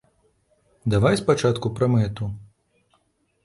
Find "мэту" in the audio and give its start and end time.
1.99-2.33